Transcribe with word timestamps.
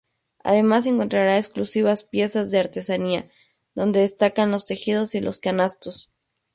Además, 0.43 0.87
encontrará 0.87 1.37
exclusivas 1.37 2.03
piezas 2.03 2.49
de 2.49 2.57
artesanía, 2.57 3.29
donde 3.75 3.99
destacan 3.99 4.49
los 4.49 4.65
tejidos 4.65 5.13
y 5.13 5.21
los 5.21 5.39
canastos. 5.39 6.09